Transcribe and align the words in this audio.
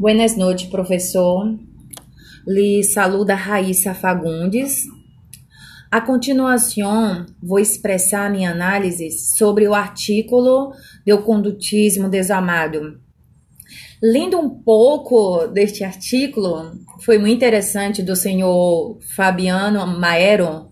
Buenas 0.00 0.34
noches, 0.34 0.66
professor. 0.70 1.58
Lhe 2.46 2.82
saluda 2.82 3.34
Raíssa 3.34 3.92
Fagundes. 3.92 4.84
A 5.90 6.00
continuação, 6.00 7.26
vou 7.42 7.58
expressar 7.58 8.30
minha 8.30 8.50
análise 8.50 9.10
sobre 9.10 9.68
o 9.68 9.74
artículo 9.74 10.72
do 11.06 11.18
condutismo 11.18 12.08
desamado. 12.08 12.98
Lendo 14.02 14.38
um 14.38 14.48
pouco 14.48 15.46
deste 15.48 15.84
artículo, 15.84 16.72
foi 17.04 17.18
muito 17.18 17.36
interessante 17.36 18.02
do 18.02 18.16
senhor 18.16 18.98
Fabiano 19.14 19.86
Maero. 19.86 20.70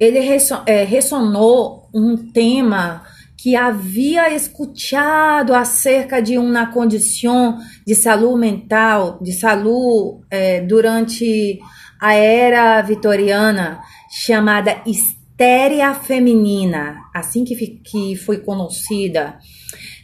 Ele 0.00 0.20
é, 0.64 0.84
ressonou 0.84 1.90
um 1.94 2.16
tema 2.32 3.02
que 3.38 3.54
havia 3.54 4.34
escutado 4.34 5.54
acerca 5.54 6.20
de 6.20 6.36
uma 6.36 6.72
condição 6.72 7.56
de 7.86 7.94
saúde 7.94 8.40
mental, 8.40 9.20
de 9.22 9.32
saúde 9.32 10.24
é, 10.28 10.60
durante 10.60 11.60
a 12.00 12.14
era 12.14 12.82
vitoriana, 12.82 13.80
chamada 14.10 14.82
histeria 14.84 15.94
feminina, 15.94 16.98
assim 17.14 17.44
que, 17.44 17.54
que 17.54 18.16
foi 18.16 18.38
conhecida. 18.38 19.38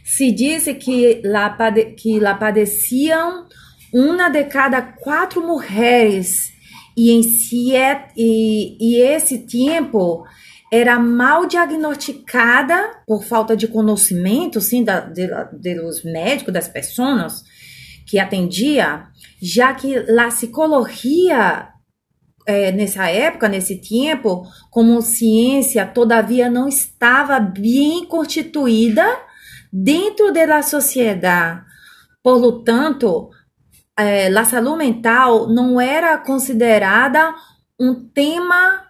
Se 0.01 0.31
diz 0.31 0.63
que 0.79 1.21
lá, 1.25 1.57
que 1.97 2.19
lá 2.21 2.35
padeciam 2.35 3.45
uma 3.93 4.29
de 4.29 4.45
cada 4.45 4.81
quatro 4.81 5.45
mulheres 5.45 6.53
e 6.95 7.11
em 7.11 7.21
e, 8.15 8.77
e 8.79 9.01
esse 9.01 9.39
tempo 9.39 10.23
era 10.75 10.99
mal 10.99 11.45
diagnosticada 11.45 13.01
por 13.07 13.23
falta 13.23 13.55
de 13.55 13.67
conhecimento, 13.67 14.59
sim, 14.59 14.83
da, 14.83 14.99
de, 14.99 15.27
de, 15.53 15.75
dos 15.75 16.03
médicos, 16.03 16.53
das 16.53 16.67
pessoas 16.67 17.43
que 18.05 18.19
atendia, 18.19 19.07
já 19.41 19.73
que 19.73 19.95
a 19.97 20.27
psicologia 20.27 21.69
é, 22.45 22.71
nessa 22.71 23.09
época, 23.09 23.47
nesse 23.47 23.77
tempo, 23.77 24.43
como 24.69 25.01
ciência, 25.01 25.85
todavia 25.85 26.49
não 26.49 26.67
estava 26.67 27.39
bem 27.39 28.05
constituída 28.05 29.05
dentro 29.71 30.31
da 30.31 30.61
sociedade. 30.61 31.63
Portanto, 32.21 33.29
é, 33.97 34.27
a 34.27 34.45
saúde 34.45 34.77
mental 34.77 35.47
não 35.47 35.79
era 35.79 36.17
considerada 36.17 37.33
um 37.79 38.07
tema 38.09 38.85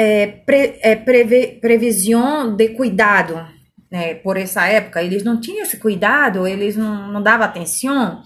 é, 0.00 0.26
pre, 0.26 0.78
é, 0.80 0.96
previsão 0.96 2.56
de 2.56 2.70
cuidado, 2.70 3.46
né? 3.92 4.14
Por 4.14 4.38
essa 4.38 4.64
época, 4.64 5.02
eles 5.02 5.22
não 5.22 5.38
tinham 5.38 5.62
esse 5.62 5.76
cuidado, 5.76 6.46
eles 6.46 6.74
não, 6.74 7.12
não 7.12 7.22
davam 7.22 7.44
atenção. 7.44 8.22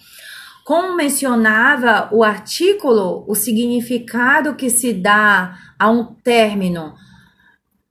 Como 0.64 0.96
mencionava 0.96 2.08
o 2.12 2.22
artículo, 2.22 3.24
o 3.26 3.34
significado 3.34 4.54
que 4.54 4.70
se 4.70 4.92
dá 4.92 5.58
a 5.76 5.90
um 5.90 6.04
término, 6.04 6.94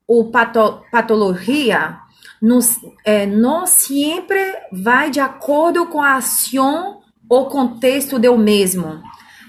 o 0.07 0.31
pato, 0.31 0.81
patologia, 0.89 1.97
não, 2.41 2.59
é, 3.03 3.25
não 3.25 3.67
sempre 3.67 4.39
vai 4.71 5.11
de 5.11 5.19
acordo 5.19 5.87
com 5.87 6.01
a 6.01 6.15
ação 6.15 7.01
ou 7.29 7.47
contexto 7.47 8.17
do 8.17 8.37
mesmo, 8.37 9.01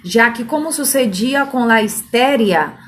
já 0.04 0.30
que, 0.32 0.44
como 0.44 0.72
sucedia 0.72 1.46
com 1.46 1.64
a 1.68 1.82
histeria, 1.82 2.83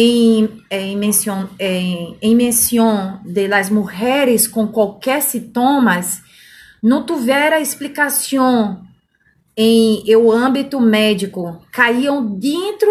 em, 0.00 0.62
em, 0.70 0.96
menção, 0.96 1.50
em, 1.58 2.16
em 2.22 2.36
menção 2.36 3.20
de 3.24 3.48
las 3.48 3.68
mulheres 3.68 4.46
com 4.46 4.68
qualquer 4.68 5.20
sintomas, 5.20 6.22
não 6.80 7.04
tivera 7.04 7.58
explicação 7.58 8.80
em 9.56 10.04
o 10.14 10.30
âmbito 10.30 10.80
médico, 10.80 11.60
caíam 11.72 12.24
dentro 12.24 12.88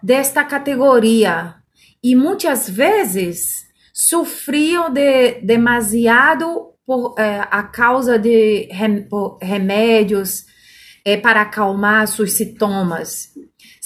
desta 0.00 0.44
categoria. 0.44 1.56
E 2.00 2.14
muitas 2.14 2.70
vezes 2.70 3.66
sofriam 3.92 4.88
de 4.88 5.40
demasiado 5.40 6.74
por 6.86 7.16
é, 7.18 7.40
a 7.50 7.64
causa 7.64 8.16
de 8.20 8.68
remédios 9.42 10.46
é, 11.04 11.16
para 11.16 11.40
acalmar 11.40 12.06
seus 12.06 12.34
sintomas 12.34 13.35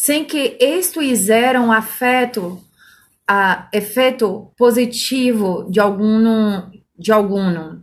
sem 0.02 0.24
que 0.24 0.56
isto 0.58 1.00
fizeram 1.00 1.70
afeto, 1.70 2.58
a, 3.28 3.68
efeito 3.70 4.50
positivo 4.56 5.68
de 5.70 5.78
algum, 5.78 6.70
de 6.98 7.12
algum. 7.12 7.82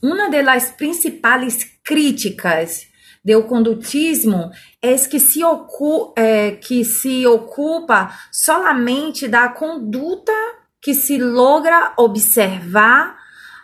Uma 0.00 0.30
das 0.30 0.70
principais 0.70 1.64
críticas 1.82 2.86
do 3.24 3.42
condutismo 3.42 4.52
é 4.80 4.94
que 4.94 5.18
se, 5.18 5.42
ocu 5.42 6.14
é, 6.16 6.52
que 6.52 6.84
se 6.84 7.26
ocupa 7.26 8.16
solamente 8.30 9.26
da 9.26 9.48
conduta 9.48 10.32
que 10.80 10.94
se 10.94 11.18
logra 11.18 11.92
observar 11.96 13.18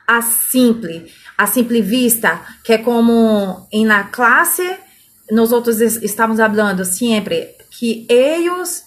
a 0.04 0.20
simples, 0.20 1.12
a 1.38 1.46
simples 1.46 1.86
vista, 1.86 2.40
que 2.64 2.72
é 2.72 2.78
como 2.78 3.68
na 3.72 4.02
classe 4.02 4.84
nós 5.30 5.52
outros 5.52 5.80
estávamos 5.80 6.40
falando 6.40 6.84
sempre 6.84 7.54
que 7.70 8.06
eles 8.08 8.84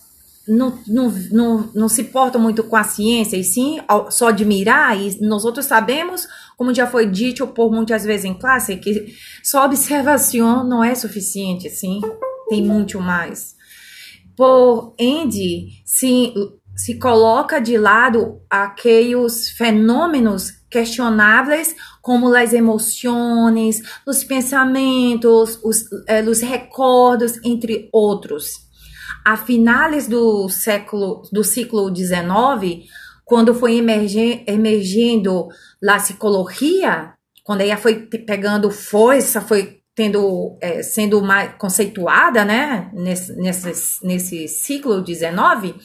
não, 0.50 0.80
não, 0.88 1.14
não, 1.32 1.72
não 1.76 1.90
se 1.90 2.06
portam 2.06 2.42
muito 2.42 2.64
com 2.64 2.76
a 2.76 2.84
ciência, 2.84 3.38
e 3.38 3.44
sim 3.44 3.80
só 4.10 4.30
admirar, 4.30 5.00
e 5.00 5.22
nós 5.22 5.46
outros 5.46 5.68
sabemos, 5.68 6.28
como 6.58 6.74
já 6.74 6.88
foi 6.88 7.06
dito 7.06 7.46
por 7.46 7.72
muitas 7.72 8.04
vezes 8.04 8.26
em 8.26 8.34
classe, 8.34 8.76
que 8.78 9.14
só 9.44 9.66
observação 9.66 10.64
não 10.64 10.84
é 10.84 10.96
suficiente, 10.96 11.70
sim, 11.70 12.02
tem 12.50 12.64
muito 12.64 13.00
mais. 13.00 13.56
Por 14.36 14.96
ende, 14.98 15.82
se, 15.86 16.34
se 16.80 16.98
coloca 16.98 17.60
de 17.60 17.78
lado 17.78 18.40
aqueles 18.50 19.50
fenômenos 19.50 20.52
questionáveis 20.72 21.76
como 22.02 22.34
as 22.34 22.54
emoções, 22.54 23.82
os 24.08 24.24
pensamentos, 24.24 25.60
os, 25.62 25.84
eh, 26.08 26.22
os 26.24 26.40
recordos, 26.40 27.38
entre 27.44 27.90
outros. 27.92 28.62
A 29.26 29.36
finais 29.36 30.08
do 30.08 30.48
século 30.48 31.24
do 31.34 31.44
ciclo 31.44 31.94
XIX, 31.94 32.88
quando 33.26 33.54
foi 33.54 33.78
emergindo 33.78 35.50
a 35.86 35.96
psicologia, 35.98 37.12
quando 37.44 37.60
ela 37.60 37.76
foi 37.76 38.08
pegando 38.26 38.72
força, 38.72 39.42
foi 39.42 39.82
tendo 39.94 40.58
é, 40.62 40.82
sendo 40.82 41.22
mais 41.22 41.56
conceituada, 41.58 42.46
né, 42.46 42.90
nesse, 42.94 43.36
nesse, 43.36 44.06
nesse 44.06 44.48
ciclo 44.48 45.06
XIX, 45.06 45.76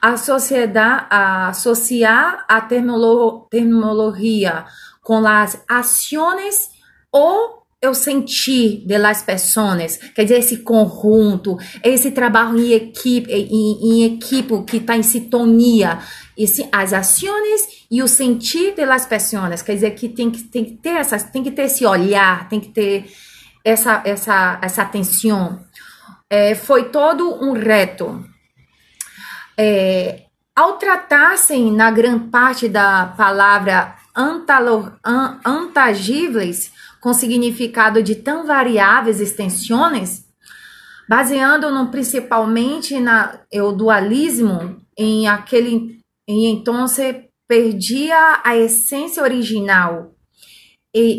a 0.00 0.16
sociedade 0.16 1.06
a 1.10 1.48
associar 1.48 2.44
a 2.48 2.60
termolo, 2.60 3.46
terminologia 3.50 4.64
com 5.02 5.26
as 5.26 5.62
ações 5.68 6.70
ou 7.12 7.60
eu 7.82 7.94
senti 7.94 8.84
de 8.86 8.98
las 8.98 9.22
pessoas, 9.22 9.96
quer 10.14 10.24
dizer, 10.24 10.38
esse 10.38 10.58
conjunto, 10.58 11.56
esse 11.82 12.10
trabalho 12.10 12.58
em 12.58 12.72
equipe, 12.72 13.32
em, 13.32 13.78
em 13.82 14.04
equipe 14.04 14.62
que 14.64 14.76
está 14.76 14.96
em 14.96 15.02
sintonia, 15.02 15.98
esse, 16.36 16.68
as 16.70 16.92
ações 16.92 17.86
e 17.90 18.02
o 18.02 18.08
sentir 18.08 18.74
de 18.74 18.84
las 18.84 19.06
pessoas, 19.06 19.62
quer 19.62 19.74
dizer, 19.74 19.92
que 19.92 20.10
tem 20.10 20.30
que, 20.30 20.42
tem 20.42 20.64
que 20.64 20.72
ter 20.72 20.90
essas, 20.90 21.24
tem 21.24 21.42
que 21.42 21.50
ter 21.50 21.62
esse 21.62 21.86
olhar, 21.86 22.50
tem 22.50 22.60
que 22.60 22.68
ter 22.68 23.10
essa, 23.64 24.02
essa, 24.04 24.58
essa 24.62 24.82
atenção. 24.82 25.60
É, 26.28 26.54
foi 26.54 26.90
todo 26.90 27.42
um 27.42 27.52
reto. 27.52 28.24
É, 29.62 30.22
ao 30.56 30.78
tratar-se 30.78 31.70
na 31.70 31.90
grande 31.90 32.30
parte 32.30 32.66
da 32.66 33.12
palavra 33.14 33.94
antagíveis, 35.44 36.72
com 36.98 37.12
significado 37.12 38.02
de 38.02 38.14
tão 38.14 38.46
variáveis 38.46 39.20
extensões, 39.20 40.24
baseando-no 41.06 41.90
principalmente 41.90 42.98
na 42.98 43.38
o 43.52 43.72
dualismo 43.72 44.80
em 44.96 45.28
aquele 45.28 46.00
e 46.26 46.46
então 46.46 46.88
se 46.88 47.28
perdia 47.46 48.40
a 48.42 48.56
essência 48.56 49.22
original 49.22 50.14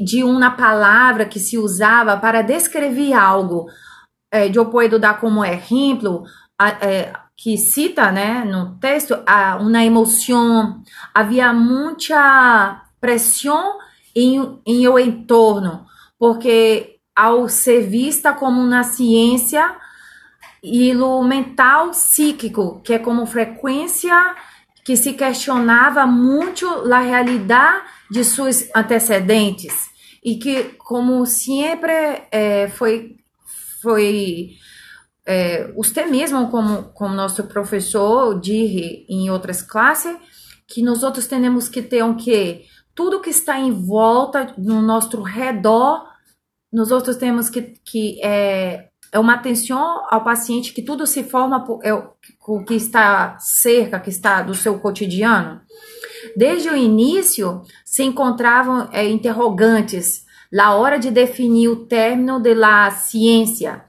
de 0.04 0.24
uma 0.24 0.50
palavra 0.50 1.26
que 1.26 1.40
se 1.40 1.60
usava 1.60 2.18
para 2.18 2.42
descrever 2.42 3.14
algo. 3.14 3.68
É, 4.34 4.48
eu 4.48 4.66
posso 4.66 4.98
dar 4.98 5.20
como 5.20 5.46
exemplo 5.46 6.24
é, 6.82 7.14
que 7.42 7.58
cita 7.58 8.12
né, 8.12 8.46
no 8.46 8.76
texto 8.76 9.18
uma 9.60 9.84
emoção, 9.84 10.84
havia 11.12 11.52
muita 11.52 12.86
pressão 13.00 13.80
em, 14.16 14.60
em 14.64 14.88
o 14.88 15.00
entorno, 15.00 15.88
porque 16.20 17.00
ao 17.16 17.50
ser 17.50 17.88
vista 17.88 18.32
como 18.32 18.62
uma 18.62 18.84
ciência 18.84 19.76
e 20.64 20.96
o 20.96 21.24
mental 21.24 21.90
psíquico, 21.90 22.80
que 22.84 22.94
é 22.94 23.00
como 23.00 23.26
frequência 23.26 24.36
que 24.86 24.96
se 24.96 25.14
questionava 25.14 26.06
muito 26.06 26.68
a 26.94 27.00
realidade 27.00 27.82
de 28.12 28.24
seus 28.24 28.70
antecedentes. 28.76 29.90
E 30.24 30.36
que, 30.36 30.76
como 30.78 31.26
sempre 31.26 32.24
é, 32.32 32.68
foi 32.68 33.16
foi 33.82 34.52
é, 35.26 35.72
você 35.74 36.06
mesmo, 36.06 36.50
como, 36.50 36.84
como 36.94 37.14
nosso 37.14 37.44
professor, 37.44 38.40
disse 38.40 39.06
em 39.10 39.30
outras 39.30 39.62
classes, 39.62 40.16
que 40.68 40.82
nós 40.82 41.04
outros 41.04 41.28
temos 41.28 41.68
que 41.68 41.82
ter 41.82 42.04
um 42.04 42.16
que 42.16 42.64
tudo 42.96 43.22
que 43.22 43.30
está 43.30 43.60
em 43.60 43.72
volta, 43.72 44.54
no 44.58 44.82
nosso 44.82 45.22
redor, 45.22 46.06
nós 46.72 46.92
outros 46.92 47.18
temos 47.18 47.50
que, 47.50 47.74
que 47.84 48.20
é, 48.24 48.90
é 49.12 49.20
uma 49.20 49.36
atenção 49.36 50.04
ao 50.10 50.24
paciente 50.24 50.74
que 50.74 50.82
tudo 50.82 51.06
se 51.06 51.24
forma 51.24 51.66
é, 51.84 51.94
o 51.94 52.64
que 52.64 52.76
está 52.76 53.38
cerca, 53.40 54.00
que 54.00 54.10
está 54.10 54.42
do 54.42 54.56
seu 54.56 54.80
cotidiano. 54.80 55.62
Desde 56.36 56.70
o 56.70 56.76
início 56.76 57.62
se 57.84 58.04
encontravam 58.04 58.90
é, 58.92 59.08
interrogantes. 59.08 60.26
Na 60.52 60.76
hora 60.76 61.00
de 61.00 61.10
definir 61.10 61.70
o 61.70 61.86
término 61.86 62.38
da 62.42 62.92
ciência, 62.92 63.86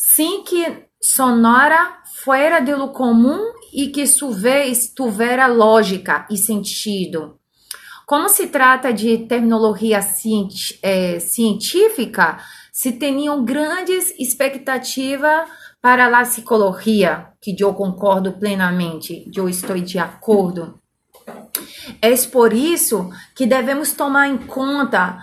sem 0.00 0.44
que 0.44 0.84
sonora 1.02 1.98
fora 2.24 2.60
do 2.60 2.86
comum 2.90 3.52
e 3.72 3.88
que 3.88 4.06
sua 4.06 4.30
vez 4.30 4.94
tivera 4.94 5.48
lógica 5.48 6.24
e 6.30 6.36
sentido. 6.36 7.36
Como 8.06 8.28
se 8.28 8.46
trata 8.46 8.92
de 8.92 9.18
terminologia 9.26 9.98
é, 10.82 11.18
científica, 11.18 12.38
se 12.72 12.92
tinham 12.92 13.44
grandes 13.44 14.14
expectativas 14.20 15.48
para 15.82 16.06
a 16.06 16.22
psicologia, 16.22 17.30
que 17.40 17.56
eu 17.58 17.74
concordo 17.74 18.34
plenamente, 18.34 19.28
eu 19.34 19.48
estou 19.48 19.76
de 19.80 19.98
acordo. 19.98 20.78
É 22.00 22.14
por 22.28 22.52
isso 22.52 23.10
que 23.34 23.46
devemos 23.46 23.92
tomar 23.94 24.28
em 24.28 24.38
conta 24.38 25.18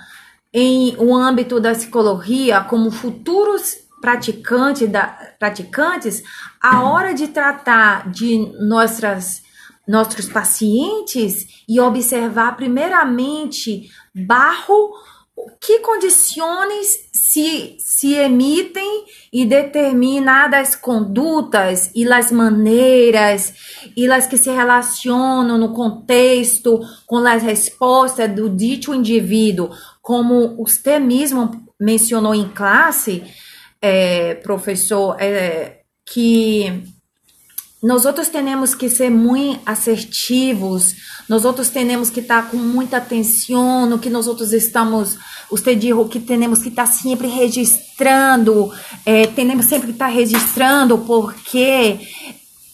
em 0.54 0.98
o 0.98 1.16
âmbito 1.16 1.62
da 1.62 1.71
psicologia 1.71 2.60
como 2.60 2.92
futuros 2.92 3.85
praticantes, 4.06 4.88
da, 4.88 5.07
praticantes 5.40 6.22
a 6.62 6.84
hora 6.84 7.12
de 7.12 7.30
tratar 7.30 8.12
de 8.12 8.38
nossas 8.60 9.44
nossos 9.88 10.28
pacientes 10.28 11.63
e 11.68 11.80
observar 11.80 12.56
primeiramente 12.56 13.90
barro 14.16 14.94
que 15.60 15.80
condições 15.80 17.07
se, 17.13 17.78
se 17.80 18.13
emitem 18.13 19.06
e 19.34 19.46
determinadas 19.46 20.75
condutas 20.75 21.92
e 21.96 22.12
as 22.12 22.31
maneiras 22.31 23.54
e 23.96 24.10
as 24.10 24.25
que 24.25 24.38
se 24.38 24.50
relacionam 24.50 25.57
no 25.57 25.74
contexto 25.74 26.80
com 27.06 27.18
as 27.18 27.44
respostas 27.44 28.34
do 28.34 28.50
dito 28.50 28.94
indivíduo, 28.94 29.69
como 30.02 30.56
você 30.57 31.00
mesmo 31.00 31.66
mencionou 31.80 32.34
em 32.34 32.48
classe, 32.50 33.24
é, 33.81 34.36
professor, 34.36 35.16
é, 35.19 35.81
que 36.06 36.83
nós 37.86 38.04
outros 38.04 38.30
temos 38.30 38.74
que 38.74 38.89
ser 38.89 39.12
muito 39.12 39.62
assertivos, 39.63 40.95
nós 41.30 41.45
outros 41.45 41.69
temos 41.69 42.10
que 42.10 42.19
estar 42.19 42.50
com 42.50 42.57
muita 42.57 42.98
atenção 42.98 43.86
no 43.86 44.00
que 44.00 44.10
nós 44.10 44.25
outros 44.27 44.54
estamos, 44.54 45.18
você 45.51 45.75
disse 45.75 46.06
que 46.10 46.19
temos 46.19 46.63
que 46.63 46.69
estar 46.69 46.88
sempre 46.88 47.27
registrando, 47.27 48.72
é, 49.06 49.27
temos 49.27 49.66
sempre 49.68 49.88
que 49.88 49.94
estar 49.94 50.07
registrando, 50.07 50.98
porque 51.00 52.00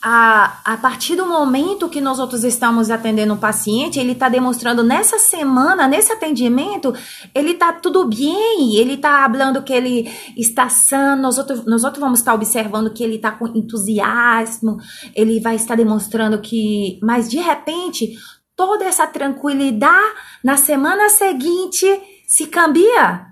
a, 0.01 0.62
a 0.65 0.77
partir 0.77 1.15
do 1.15 1.27
momento 1.27 1.88
que 1.88 2.01
nós 2.01 2.18
outros 2.18 2.44
estamos 2.44 2.89
atendendo 2.89 3.36
o 3.36 3.38
paciente, 3.38 4.00
ele 4.00 4.13
está 4.13 4.27
demonstrando 4.27 4.83
nessa 4.83 5.19
semana, 5.19 5.88
nesse 5.88 6.12
atendimento, 6.12 6.94
ele 7.36 7.51
está 7.51 7.71
tudo 7.71 8.07
bem, 8.07 8.75
ele 8.75 8.94
está 8.94 9.30
falando 9.30 9.62
que 9.62 9.71
ele 9.71 10.12
está 10.36 10.69
sano, 10.69 11.21
nós 11.21 11.38
outros, 11.38 11.65
nós 11.65 11.83
outros 11.83 12.01
vamos 12.01 12.19
estar 12.19 12.33
observando 12.33 12.92
que 12.92 13.03
ele 13.03 13.15
está 13.15 13.31
com 13.31 13.48
entusiasmo, 13.48 14.77
ele 15.15 15.39
vai 15.39 15.56
estar 15.56 15.75
demonstrando 15.75 16.39
que, 16.39 17.00
mas 17.04 17.30
de 17.30 17.38
repente, 17.38 18.18
toda 18.56 18.86
essa 18.86 19.06
tranquilidade 19.06 20.15
na 20.44 20.57
semana 20.57 21.09
seguinte 21.09 21.86
se 22.25 22.47
cambia 22.47 23.31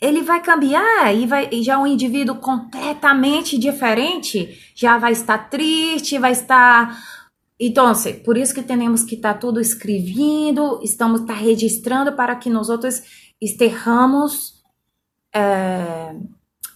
ele 0.00 0.22
vai 0.22 0.40
cambiar 0.42 1.14
e 1.14 1.26
vai 1.26 1.48
e 1.50 1.62
já 1.62 1.78
um 1.78 1.86
indivíduo 1.86 2.36
completamente 2.36 3.58
diferente 3.58 4.72
já 4.74 4.96
vai 4.98 5.12
estar 5.12 5.50
triste, 5.50 6.18
vai 6.18 6.32
estar 6.32 6.96
então, 7.60 7.92
por 8.24 8.36
isso 8.36 8.54
que 8.54 8.62
temos 8.62 9.02
que 9.02 9.16
estar 9.16 9.34
tá 9.34 9.40
tudo 9.40 9.60
escrevendo, 9.60 10.78
estamos 10.82 11.22
tá 11.22 11.34
registrando 11.34 12.12
para 12.12 12.36
que 12.36 12.48
nós 12.48 12.68
outros 12.68 13.02
estejamos 13.40 14.62
é, 15.34 16.14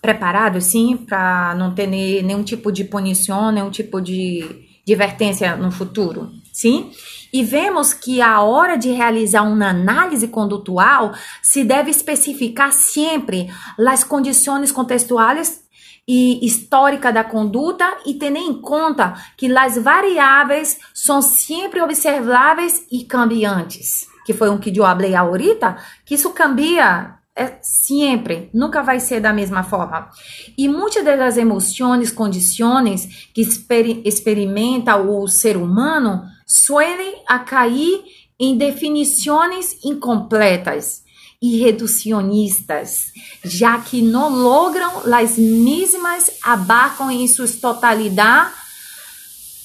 preparados, 0.00 0.64
sim, 0.64 0.96
para 0.96 1.54
não 1.54 1.72
ter 1.72 1.86
nenhum 1.86 2.42
tipo 2.42 2.72
de 2.72 2.82
punição, 2.82 3.52
nenhum 3.52 3.70
tipo 3.70 4.00
de 4.00 4.44
advertência 4.82 5.56
no 5.56 5.70
futuro, 5.70 6.28
sim? 6.62 6.92
E 7.32 7.42
vemos 7.42 7.92
que 7.92 8.20
a 8.20 8.40
hora 8.40 8.76
de 8.76 8.90
realizar 8.90 9.42
uma 9.42 9.70
análise 9.70 10.28
condutual 10.28 11.12
se 11.42 11.64
deve 11.64 11.90
especificar 11.90 12.72
sempre 12.72 13.50
as 13.88 14.04
condições 14.04 14.70
contextuais 14.70 15.62
e 16.06 16.44
histórica 16.44 17.12
da 17.12 17.24
conduta 17.24 17.84
e 18.06 18.14
ter 18.14 18.34
em 18.34 18.60
conta 18.60 19.14
que 19.36 19.52
as 19.56 19.76
variáveis 19.76 20.78
são 20.94 21.20
sempre 21.20 21.80
observáveis 21.80 22.86
e 22.90 23.04
cambiantes. 23.04 24.06
Que 24.24 24.32
foi 24.32 24.48
um 24.48 24.58
que 24.58 24.70
eu 24.70 24.84
falei 24.84 25.14
ahorita, 25.14 25.76
que 26.04 26.14
isso 26.14 26.30
cambia 26.30 27.18
é 27.34 27.58
sempre, 27.62 28.50
nunca 28.52 28.82
vai 28.82 29.00
ser 29.00 29.18
da 29.18 29.32
mesma 29.32 29.62
forma. 29.62 30.10
E 30.56 30.68
muitas 30.68 31.02
das 31.02 31.38
emoções, 31.38 32.12
condições 32.12 33.30
que 33.32 33.40
exper 33.40 34.02
experimenta 34.04 34.96
o 34.96 35.26
ser 35.26 35.56
humano 35.56 36.24
suelen 36.52 37.14
a 37.26 37.38
cair 37.38 38.04
em 38.38 38.58
definições 38.58 39.78
incompletas 39.82 41.02
e 41.40 41.58
reducionistas, 41.58 43.06
já 43.42 43.78
que 43.78 44.02
não 44.02 44.28
logram 44.28 45.02
as 45.12 45.38
mesmas 45.38 46.30
abarcam 46.42 47.10
em 47.10 47.26
sua 47.26 47.48
totalidade 47.48 48.52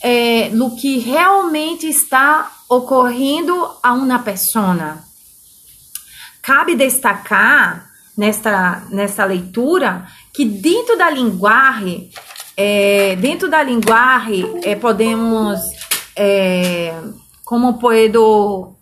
é, 0.01 0.49
no 0.49 0.77
que 0.77 0.97
realmente 0.99 1.87
está 1.87 2.51
ocorrendo 2.69 3.69
a 3.83 3.91
uma 3.91 4.19
pessoa. 4.19 4.99
Cabe 6.41 6.73
destacar 6.75 7.89
nesta, 8.17 8.87
nesta 8.89 9.25
leitura 9.25 10.07
que 10.33 10.45
dentro 10.45 10.97
da 10.97 11.09
linguagem, 11.09 12.09
é, 12.55 13.17
dentro 13.17 13.49
da 13.49 13.61
linguagem, 13.61 14.61
é, 14.63 14.73
podemos 14.75 15.76
é, 16.17 16.93
como 17.45 17.79
puedo 17.79 18.75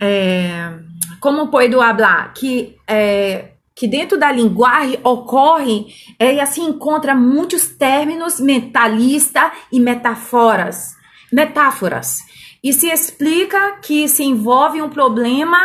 é, 0.00 0.72
como 1.20 1.48
puedo 1.48 1.80
hablar? 1.80 2.32
Que 2.32 2.76
é, 2.86 3.50
que 3.74 3.88
dentro 3.88 4.16
da 4.16 4.30
linguagem 4.30 5.00
ocorre 5.02 5.86
é, 6.18 6.40
assim 6.40 6.68
encontra 6.68 7.14
muitos 7.14 7.68
términos 7.68 8.38
mentalistas 8.38 9.50
e 9.72 9.80
metáforas 9.80 10.94
metáforas. 11.34 12.20
E 12.62 12.72
se 12.72 12.88
explica 12.88 13.78
que 13.82 14.08
se 14.08 14.22
envolve 14.22 14.80
um 14.80 14.88
problema 14.88 15.58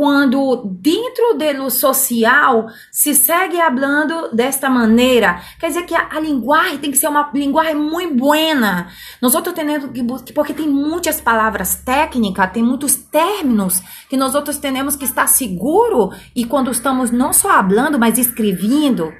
quando 0.00 0.62
dentro 0.80 1.36
do 1.36 1.70
social 1.70 2.68
se 2.90 3.14
segue 3.14 3.58
falando 3.58 4.34
desta 4.34 4.70
maneira, 4.70 5.42
quer 5.58 5.66
dizer 5.66 5.82
que 5.82 5.94
a, 5.94 6.08
a, 6.12 6.18
linguagem 6.18 6.78
tem 6.78 6.90
que 6.90 6.96
ser 6.96 7.06
uma 7.06 7.30
linguagem 7.34 7.74
muito 7.74 8.14
buena. 8.14 8.88
Nós 9.20 9.34
outros 9.34 9.54
temos 9.54 9.90
que, 10.22 10.32
porque 10.32 10.54
tem 10.54 10.66
muitas 10.66 11.20
palavras 11.20 11.82
técnicas, 11.84 12.50
tem 12.50 12.62
muitos 12.62 12.96
términos 12.96 13.82
que 14.08 14.16
nós 14.16 14.34
outros 14.34 14.56
temos 14.56 14.96
que 14.96 15.04
estar 15.04 15.26
seguro 15.26 16.14
e 16.34 16.46
quando 16.46 16.70
estamos 16.70 17.10
não 17.10 17.34
só 17.34 17.50
falando, 17.50 17.98
mas 17.98 18.16
escrevendo. 18.16 19.12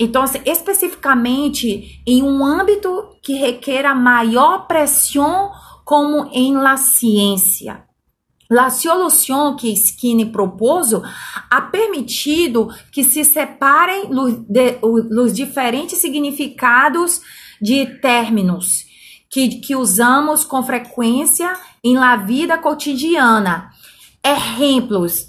Então, 0.00 0.20
assim, 0.20 0.40
especificamente 0.44 2.02
em 2.04 2.24
um 2.24 2.44
âmbito 2.44 2.90
que 3.22 3.34
requer 3.34 3.86
a 3.86 3.94
maior 3.94 4.66
pressão, 4.66 5.52
como 5.84 6.28
em 6.32 6.56
la 6.56 6.76
ciência. 6.76 7.84
La 8.50 8.70
solução 8.70 9.56
que 9.56 9.74
Skinner 9.74 10.30
propôs 10.30 10.92
ha 11.50 11.60
permitido 11.62 12.68
que 12.92 13.02
se 13.02 13.24
separem 13.24 14.10
os 14.82 15.34
diferentes 15.34 15.98
significados 15.98 17.20
de 17.60 17.86
términos 18.00 18.84
que, 19.30 19.48
que 19.60 19.74
usamos 19.74 20.44
com 20.44 20.62
frequência 20.62 21.52
em 21.82 21.96
la 21.96 22.16
vida 22.16 22.58
cotidiana. 22.58 23.70
Exemplos 24.22 25.26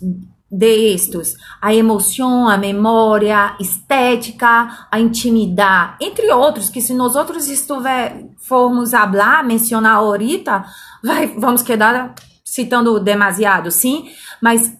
destes, 0.49 1.35
a 1.59 1.73
emoção, 1.73 2.47
a 2.47 2.57
memória, 2.57 3.55
estética, 3.59 4.87
a 4.91 4.99
intimidade, 4.99 5.95
entre 6.01 6.31
outros, 6.31 6.69
que 6.69 6.79
se 6.81 6.93
nós 6.93 7.15
outros 7.15 7.47
estiver, 7.47 8.25
formos 8.37 8.91
falar, 8.91 9.43
mencionar 9.43 9.95
ahorita, 9.95 10.63
vai, 11.03 11.27
vamos 11.27 11.61
quedar 11.61 12.13
citando 12.45 12.99
demasiado, 12.99 13.71
sim, 13.71 14.09
mas 14.39 14.77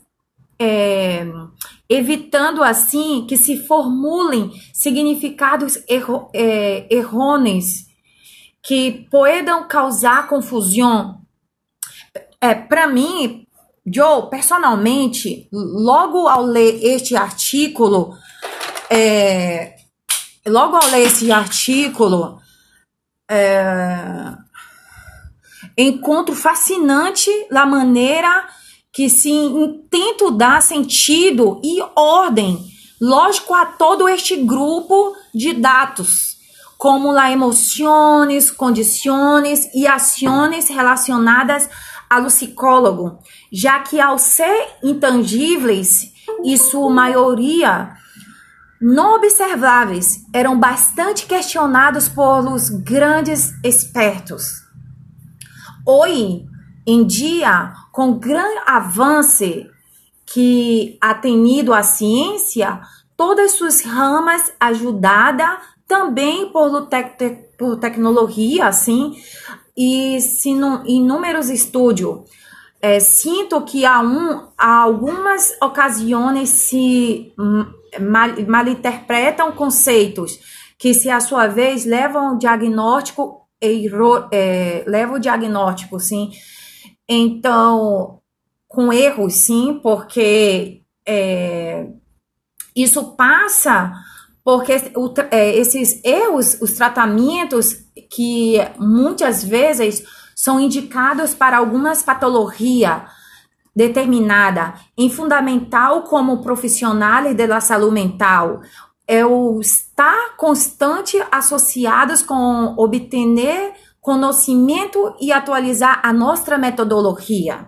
é, 0.60 1.26
evitando 1.90 2.64
assim 2.64 3.26
que 3.28 3.36
se 3.36 3.66
formulem 3.66 4.52
significados 4.72 5.80
erro, 5.90 6.30
é, 6.34 6.88
que 8.62 9.08
podem 9.10 9.68
causar 9.68 10.28
confusão. 10.28 11.22
É, 12.40 12.54
Para 12.54 12.88
mim, 12.88 13.46
Joe, 13.86 14.30
personalmente, 14.30 15.48
logo 15.52 16.28
ao 16.28 16.44
ler 16.44 16.80
este 16.84 17.16
artículo, 17.16 18.18
é, 18.90 19.76
logo 20.48 20.76
ao 20.76 20.90
ler 20.90 21.08
esse 21.08 21.32
artículo, 21.32 22.40
é, 23.30 24.25
encontro 25.78 26.36
fascinante 26.36 27.30
a 27.52 27.66
maneira 27.66 28.48
que 28.94 29.10
se 29.10 29.30
intento 29.30 30.32
dar 30.32 30.62
sentido 30.62 31.60
e 31.64 31.82
ordem, 31.96 32.58
lógico, 33.02 33.54
a 33.54 33.66
todo 33.66 34.08
este 34.08 34.38
grupo 34.38 35.14
de 35.34 35.52
dados, 35.54 36.38
como 36.78 37.12
las 37.12 37.32
emoções, 37.34 38.50
condições 38.50 39.70
e 39.76 39.86
ações 39.86 40.70
relacionadas 40.70 41.70
ao 42.10 42.26
psicólogo, 42.26 43.20
já 43.52 43.80
que 43.80 44.00
ao 44.00 44.18
ser 44.18 44.78
intangíveis 44.82 46.14
e 46.46 46.58
sua 46.58 46.90
maioria 46.90 47.96
não 48.80 49.16
observáveis, 49.16 50.26
eram 50.34 50.58
bastante 50.60 51.26
questionados 51.26 52.08
pelos 52.08 52.70
grandes 52.70 53.52
expertos. 53.64 54.65
Hoje 55.88 56.44
em 56.88 57.06
dia, 57.06 57.72
com 57.92 58.18
grande 58.18 58.60
avanço 58.66 59.44
que 60.26 60.98
ha 61.00 61.14
tenido 61.14 61.74
a 61.76 61.84
ciência, 61.84 62.82
todas 63.16 63.52
suas 63.52 63.82
ramas 63.84 64.52
ajudada 64.60 65.60
também 65.88 66.50
por, 66.52 66.90
por 67.56 67.78
tecnologia, 67.78 68.66
assim, 68.66 69.16
e 69.78 70.18
inúmeros 70.88 71.52
estudos. 71.52 72.28
É, 72.82 73.00
sinto 73.00 73.62
que 73.62 73.86
há, 73.86 74.02
um, 74.02 74.48
há 74.58 74.82
algumas 74.82 75.56
ocasiões 75.62 76.50
se 76.50 77.32
mal, 78.00 78.30
malinterpretam 78.48 79.52
conceitos 79.52 80.40
que, 80.80 80.96
se 80.96 81.12
a 81.12 81.20
sua 81.20 81.46
vez 81.46 81.86
levam 81.86 82.30
ao 82.30 82.38
diagnóstico, 82.38 83.45
erro, 83.62 84.28
é, 84.32 84.84
levam 84.88 85.16
o 85.16 85.20
diagnóstico, 85.20 86.00
sim, 86.00 86.32
então, 87.08 88.20
com 88.68 88.92
erros, 88.92 89.34
sim, 89.34 89.80
porque 89.82 90.82
é, 91.06 91.88
isso 92.76 93.16
passa 93.16 93.94
porque 94.46 94.92
o, 94.96 95.12
é, 95.32 95.58
esses 95.58 96.00
erros, 96.06 96.62
os 96.62 96.74
tratamentos 96.74 97.74
que 98.12 98.58
muitas 98.78 99.44
vezes 99.44 100.04
são 100.36 100.60
indicados 100.60 101.34
para 101.34 101.58
algumas 101.58 102.04
patologias 102.04 103.02
determinada 103.76 104.76
em 104.96 105.10
fundamental 105.10 106.04
como 106.04 106.44
profissional 106.44 107.34
da 107.34 107.60
saúde 107.60 107.92
mental 107.92 108.62
é 109.08 109.26
o 109.26 109.60
estar 109.60 110.36
constante 110.36 111.22
associados 111.32 112.22
com 112.22 112.74
obter 112.78 113.74
conhecimento 114.02 115.16
e 115.20 115.32
atualizar 115.32 116.00
a 116.04 116.14
nossa 116.14 116.58
metodologia. 116.58 117.68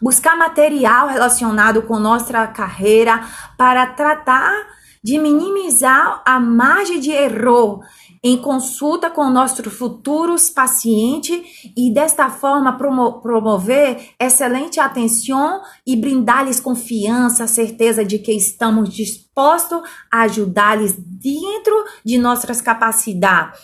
Buscar 0.00 0.36
material 0.36 1.08
relacionado 1.08 1.82
com 1.82 1.98
nossa 1.98 2.46
carreira 2.46 3.22
para 3.56 3.86
tratar 3.86 4.66
de 5.02 5.18
minimizar 5.18 6.22
a 6.26 6.40
margem 6.40 7.00
de 7.00 7.10
erro 7.12 7.80
em 8.22 8.36
consulta 8.36 9.10
com 9.10 9.30
nossos 9.30 9.72
futuros 9.72 10.50
pacientes 10.50 11.40
e 11.76 11.92
desta 11.92 12.28
forma 12.30 12.76
promo 12.76 13.20
promover 13.20 14.10
excelente 14.20 14.80
atenção 14.80 15.62
e 15.86 15.96
brindar-lhes 15.96 16.60
confiança, 16.60 17.46
certeza 17.46 18.04
de 18.04 18.18
que 18.18 18.32
estamos 18.32 18.88
dispostos 18.88 19.80
a 20.10 20.22
ajudar-lhes 20.22 20.94
dentro 20.96 21.84
de 22.04 22.18
nossas 22.18 22.60
capacidades. 22.60 23.58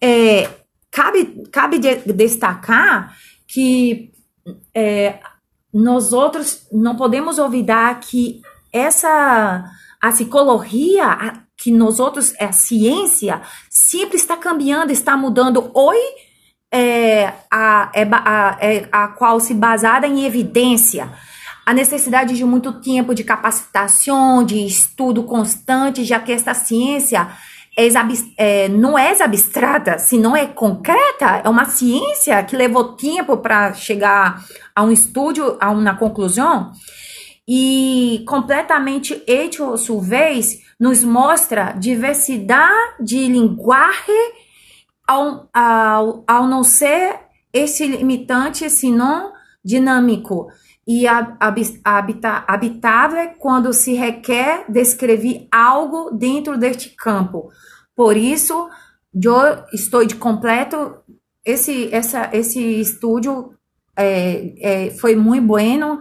É, 0.00 0.62
Cabe, 0.92 1.44
cabe 1.50 1.78
de, 1.78 2.12
destacar 2.12 3.16
que 3.48 4.12
é, 4.74 5.18
nós 5.72 6.12
outros 6.12 6.66
não 6.70 6.96
podemos 6.96 7.38
olvidar 7.38 7.98
que 7.98 8.42
essa 8.70 9.64
a 9.98 10.10
psicologia, 10.10 11.44
que 11.62 11.70
nós 11.70 12.00
outros, 12.00 12.34
é 12.40 12.46
a 12.46 12.52
ciência, 12.52 13.40
sempre 13.70 14.16
está 14.16 14.36
cambiando, 14.36 14.90
está 14.90 15.16
mudando. 15.16 15.70
Oi, 15.72 15.98
é, 16.72 17.32
a, 17.48 17.92
é, 17.94 18.08
a, 18.10 18.58
é, 18.60 18.88
a 18.90 19.08
qual 19.08 19.38
se 19.38 19.54
baseada 19.54 20.08
em 20.08 20.24
evidência. 20.24 21.08
A 21.64 21.72
necessidade 21.72 22.34
de 22.34 22.44
muito 22.44 22.72
tempo 22.80 23.14
de 23.14 23.22
capacitação, 23.22 24.44
de 24.44 24.66
estudo 24.66 25.22
constante, 25.22 26.02
já 26.02 26.18
que 26.18 26.32
esta 26.32 26.52
ciência 26.52 27.28
é, 28.36 28.68
não 28.68 28.98
é 28.98 29.16
abstrata, 29.22 29.98
se 29.98 30.18
não 30.18 30.36
é 30.36 30.46
concreta, 30.46 31.42
é 31.44 31.48
uma 31.48 31.66
ciência 31.66 32.42
que 32.42 32.56
levou 32.56 32.94
tempo 32.94 33.36
para 33.36 33.72
chegar 33.72 34.44
a 34.74 34.82
um 34.82 34.90
estudo, 34.90 35.56
a 35.60 35.70
uma 35.70 35.94
conclusão, 35.94 36.72
e 37.46 38.24
completamente 38.26 39.22
ético, 39.26 39.76
vez, 40.00 40.60
nos 40.82 41.04
mostra 41.04 41.70
diversidade 41.78 42.96
de 42.98 43.28
linguagem 43.28 44.32
ao, 45.06 45.48
ao, 45.54 46.24
ao 46.26 46.48
não 46.48 46.64
ser 46.64 47.20
esse 47.52 47.86
limitante, 47.86 48.68
senão 48.68 49.32
dinâmico 49.64 50.48
e 50.84 51.06
habita, 51.06 52.44
habitável 52.48 53.30
quando 53.38 53.72
se 53.72 53.94
requer 53.94 54.64
descrever 54.68 55.46
algo 55.52 56.10
dentro 56.10 56.58
deste 56.58 56.90
campo. 56.96 57.52
Por 57.94 58.16
isso, 58.16 58.68
eu 59.14 59.64
estou 59.72 60.04
de 60.04 60.16
completo. 60.16 60.96
Esse, 61.44 61.94
essa, 61.94 62.28
esse 62.32 62.60
estúdio 62.80 63.54
é, 63.96 64.54
é, 64.58 64.90
foi 64.90 65.14
muito 65.14 65.46
bueno, 65.46 66.00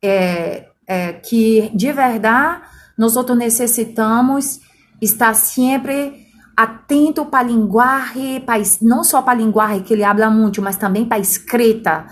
é, 0.00 0.68
é, 0.86 1.14
que 1.14 1.68
de 1.74 1.92
verdade 1.92 2.62
nós 3.00 3.16
necessitamos 3.34 4.60
estar 5.00 5.32
sempre 5.32 6.26
atento 6.54 7.24
para 7.24 7.38
a 7.38 7.42
linguagem, 7.42 8.44
não 8.82 9.02
só 9.02 9.22
para 9.22 9.32
a 9.32 9.42
linguagem 9.42 9.82
que 9.82 9.94
ele 9.94 10.04
habla 10.04 10.28
muito, 10.28 10.60
mas 10.60 10.76
também 10.76 11.06
para 11.06 11.16
a 11.16 11.20
escrita. 11.20 12.06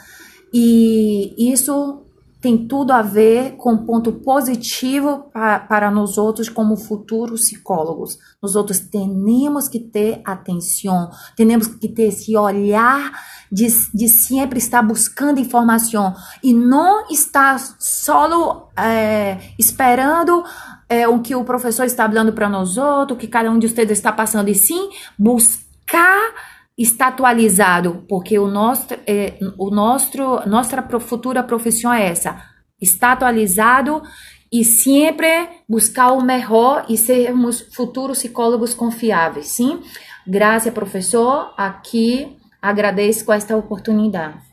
E 0.51 1.53
isso 1.53 2.07
tem 2.41 2.69
tudo 2.69 2.93
a 2.93 3.03
ver 3.03 3.57
com 3.57 3.85
ponto 3.85 4.13
positivo 4.13 5.25
para, 5.33 5.59
para 5.61 5.91
nós 5.91 6.17
outros 6.17 6.49
como 6.49 6.77
futuros 6.77 7.43
psicólogos. 7.43 8.19
Nós 8.41 8.55
outros 8.55 8.79
temos 8.79 9.69
que 9.69 9.81
ter 9.81 10.21
atenção, 10.25 11.11
temos 11.37 11.67
que 11.67 11.89
ter 11.89 12.09
esse 12.09 12.37
olhar 12.37 13.13
de, 13.51 13.67
de 13.93 14.09
sempre 14.09 14.59
estar 14.59 14.83
buscando 14.83 15.41
informação 15.41 16.15
e 16.43 16.55
não 16.55 17.09
estar 17.11 17.59
só 17.59 18.71
é, 18.77 19.39
esperando 19.59 20.45
é, 20.89 21.09
o 21.09 21.21
que 21.21 21.35
o 21.35 21.45
professor 21.45 21.85
está 21.85 22.09
falando 22.09 22.33
para 22.33 22.49
nós 22.49 22.77
outros, 22.77 23.17
o 23.17 23.21
que 23.21 23.27
cada 23.27 23.51
um 23.51 23.59
de 23.59 23.69
vocês 23.69 23.91
está 23.91 24.13
passando, 24.13 24.49
e 24.49 24.55
sim 24.55 24.91
buscar 25.19 26.33
está 26.79 27.09
atualizado, 27.09 28.05
porque 28.09 28.39
o 28.39 28.47
nosso, 28.47 28.95
é, 29.07 29.37
o 29.59 29.71
nosso, 29.71 30.17
nossa 30.47 30.81
futura 31.01 31.43
profissão 31.43 31.93
é 31.93 32.07
essa, 32.07 32.41
está 32.81 33.13
atualizado 33.13 34.01
e 34.51 34.65
sempre 34.65 35.49
buscar 35.69 36.13
o 36.13 36.23
melhor 36.23 36.87
e 36.89 36.97
sermos 36.97 37.61
futuros 37.75 38.19
psicólogos 38.19 38.75
confiáveis, 38.75 39.49
sim? 39.49 39.83
Graças, 40.27 40.73
professor, 40.73 41.53
aqui 41.57 42.37
agradeço 42.63 43.31
esta 43.33 43.57
oportunidade. 43.57 44.48